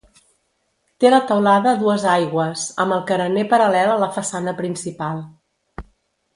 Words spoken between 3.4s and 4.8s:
paral·lel a la façana